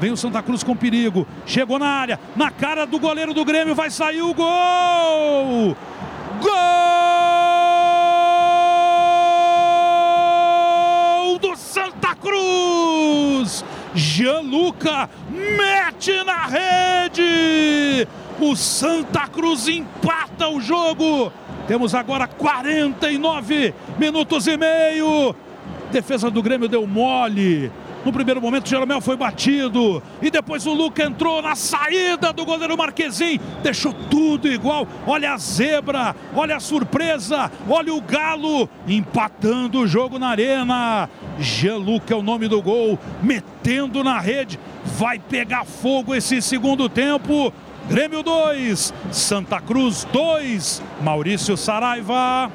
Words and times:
Vem 0.00 0.12
o 0.12 0.16
Santa 0.16 0.42
Cruz 0.42 0.62
com 0.62 0.76
perigo. 0.76 1.26
Chegou 1.46 1.78
na 1.78 1.88
área, 1.88 2.20
na 2.34 2.50
cara 2.50 2.86
do 2.86 2.98
goleiro 2.98 3.32
do 3.32 3.44
Grêmio, 3.44 3.74
vai 3.74 3.90
sair 3.90 4.22
o 4.22 4.34
gol! 4.34 5.76
Gol 6.40 6.52
do 11.38 11.56
Santa 11.56 12.14
Cruz! 12.14 13.64
Gianluca 13.94 15.08
mete 15.30 16.22
na 16.24 16.46
rede! 16.46 18.06
O 18.38 18.54
Santa 18.54 19.26
Cruz 19.28 19.66
empata 19.66 20.46
o 20.48 20.60
jogo. 20.60 21.32
Temos 21.66 21.94
agora 21.94 22.28
49 22.28 23.72
minutos 23.98 24.46
e 24.46 24.58
meio. 24.58 25.34
Defesa 25.90 26.30
do 26.30 26.42
Grêmio 26.42 26.68
deu 26.68 26.86
mole. 26.86 27.72
No 28.06 28.12
primeiro 28.12 28.40
momento, 28.40 28.68
Jeromel 28.68 29.00
foi 29.00 29.16
batido. 29.16 30.00
E 30.22 30.30
depois 30.30 30.64
o 30.64 30.72
Luca 30.72 31.02
entrou 31.02 31.42
na 31.42 31.56
saída 31.56 32.32
do 32.32 32.44
goleiro 32.44 32.78
Marquezin. 32.78 33.40
Deixou 33.64 33.92
tudo 33.92 34.46
igual. 34.46 34.86
Olha 35.04 35.32
a 35.32 35.36
zebra, 35.36 36.14
olha 36.32 36.54
a 36.54 36.60
surpresa, 36.60 37.50
olha 37.68 37.92
o 37.92 38.00
Galo 38.00 38.68
empatando 38.86 39.80
o 39.80 39.88
jogo 39.88 40.20
na 40.20 40.28
arena. 40.28 41.10
Geluca 41.40 42.14
é 42.14 42.16
o 42.16 42.22
nome 42.22 42.46
do 42.46 42.62
gol, 42.62 42.96
metendo 43.20 44.04
na 44.04 44.20
rede. 44.20 44.56
Vai 44.84 45.18
pegar 45.18 45.64
fogo 45.64 46.14
esse 46.14 46.40
segundo 46.40 46.88
tempo. 46.88 47.52
Grêmio 47.88 48.22
2, 48.22 48.94
Santa 49.10 49.60
Cruz 49.60 50.06
2, 50.12 50.80
Maurício 51.02 51.56
Saraiva. 51.56 52.52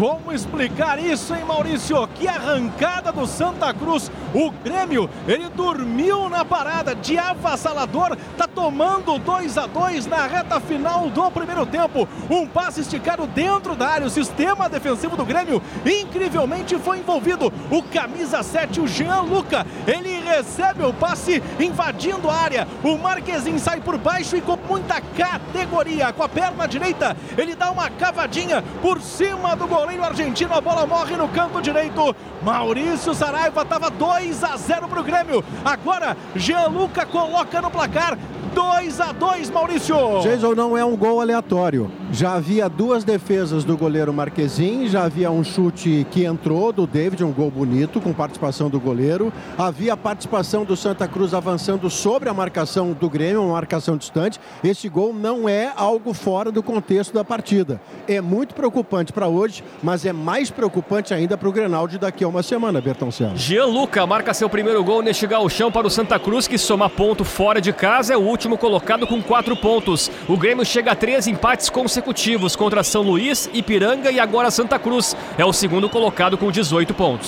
Como 0.00 0.32
explicar 0.32 0.98
isso, 0.98 1.34
hein, 1.34 1.44
Maurício? 1.46 2.08
Que 2.14 2.26
arrancada 2.26 3.12
do 3.12 3.26
Santa 3.26 3.74
Cruz. 3.74 4.10
O 4.32 4.50
Grêmio, 4.50 5.10
ele 5.28 5.46
dormiu 5.50 6.26
na 6.30 6.42
parada 6.42 6.94
de 6.94 7.18
avassalador. 7.18 8.16
Tá 8.34 8.48
tomando 8.48 9.18
2 9.18 9.58
a 9.58 9.66
2 9.66 10.06
na 10.06 10.26
reta 10.26 10.58
final 10.58 11.10
do 11.10 11.30
primeiro 11.30 11.66
tempo. 11.66 12.08
Um 12.30 12.46
passe 12.46 12.80
esticado 12.80 13.26
dentro 13.26 13.76
da 13.76 13.88
área. 13.88 14.06
O 14.06 14.10
sistema 14.10 14.70
defensivo 14.70 15.18
do 15.18 15.24
Grêmio 15.26 15.62
incrivelmente 15.84 16.78
foi 16.78 17.00
envolvido. 17.00 17.52
O 17.70 17.82
camisa 17.82 18.42
7, 18.42 18.80
o 18.80 18.88
Jean 18.88 19.20
Luca, 19.20 19.66
ele 19.86 20.19
recebe 20.30 20.84
o 20.84 20.92
passe 20.92 21.42
invadindo 21.58 22.30
a 22.30 22.34
área. 22.34 22.68
O 22.82 22.96
Marquezinho 22.96 23.58
sai 23.58 23.80
por 23.80 23.98
baixo 23.98 24.36
e 24.36 24.40
com 24.40 24.56
muita 24.68 25.00
categoria. 25.00 26.12
Com 26.12 26.22
a 26.22 26.28
perna 26.28 26.66
direita, 26.66 27.16
ele 27.36 27.54
dá 27.54 27.70
uma 27.70 27.90
cavadinha 27.90 28.62
por 28.80 29.00
cima 29.00 29.54
do 29.56 29.66
goleiro 29.66 29.90
goleiro 29.90 30.04
argentino, 30.04 30.54
a 30.54 30.60
bola 30.60 30.86
morre 30.86 31.16
no 31.16 31.28
canto 31.28 31.60
direito. 31.60 32.14
Maurício 32.42 33.14
Saraiva 33.14 33.62
estava 33.62 33.90
2 33.90 34.44
a 34.44 34.56
0 34.56 34.88
para 34.88 35.00
o 35.00 35.02
Grêmio. 35.02 35.44
Agora, 35.64 36.16
Gianluca 36.36 37.04
coloca 37.04 37.60
no 37.60 37.70
placar 37.70 38.18
2 38.54 39.00
a 39.00 39.12
2 39.12 39.50
Maurício. 39.50 40.20
Jason 40.22 40.54
não 40.54 40.76
é 40.76 40.84
um 40.84 40.96
gol 40.96 41.20
aleatório. 41.20 41.99
Já 42.12 42.32
havia 42.34 42.68
duas 42.68 43.04
defesas 43.04 43.62
do 43.62 43.76
goleiro 43.76 44.12
Marquezin, 44.12 44.88
já 44.88 45.04
havia 45.04 45.30
um 45.30 45.44
chute 45.44 46.04
que 46.10 46.24
entrou 46.24 46.72
do 46.72 46.84
David, 46.84 47.22
um 47.22 47.30
gol 47.30 47.52
bonito 47.52 48.00
com 48.00 48.12
participação 48.12 48.68
do 48.68 48.80
goleiro. 48.80 49.32
Havia 49.56 49.96
participação 49.96 50.64
do 50.64 50.76
Santa 50.76 51.06
Cruz 51.06 51.32
avançando 51.32 51.88
sobre 51.88 52.28
a 52.28 52.34
marcação 52.34 52.92
do 52.92 53.08
Grêmio, 53.08 53.44
uma 53.44 53.52
marcação 53.52 53.96
distante. 53.96 54.40
Este 54.64 54.88
gol 54.88 55.14
não 55.14 55.48
é 55.48 55.72
algo 55.76 56.12
fora 56.12 56.50
do 56.50 56.64
contexto 56.64 57.14
da 57.14 57.24
partida. 57.24 57.80
É 58.08 58.20
muito 58.20 58.56
preocupante 58.56 59.12
para 59.12 59.28
hoje, 59.28 59.62
mas 59.80 60.04
é 60.04 60.12
mais 60.12 60.50
preocupante 60.50 61.14
ainda 61.14 61.38
para 61.38 61.48
o 61.48 61.52
Grenal 61.52 61.86
de 61.86 61.96
daqui 61.96 62.24
a 62.24 62.28
uma 62.28 62.42
semana, 62.42 62.80
Bertoncelo. 62.80 63.36
Gianluca 63.36 64.04
marca 64.04 64.34
seu 64.34 64.48
primeiro 64.50 64.82
gol 64.82 65.00
neste 65.00 65.28
galchão 65.28 65.70
para 65.70 65.86
o 65.86 65.90
Santa 65.90 66.18
Cruz, 66.18 66.48
que 66.48 66.58
soma 66.58 66.90
ponto 66.90 67.24
fora 67.24 67.60
de 67.60 67.72
casa, 67.72 68.14
é 68.14 68.16
o 68.16 68.20
último 68.20 68.58
colocado 68.58 69.06
com 69.06 69.22
quatro 69.22 69.54
pontos. 69.54 70.10
O 70.28 70.36
Grêmio 70.36 70.64
chega 70.64 70.90
a 70.90 70.96
três 70.96 71.28
empates 71.28 71.70
consecutivos 72.00 72.56
contra 72.56 72.82
São 72.82 73.02
Luís, 73.02 73.48
Ipiranga 73.52 74.10
e 74.10 74.18
agora 74.18 74.50
Santa 74.50 74.78
Cruz. 74.78 75.14
É 75.36 75.44
o 75.44 75.52
segundo 75.52 75.88
colocado 75.88 76.38
com 76.38 76.50
18 76.50 76.94
pontos. 76.94 77.18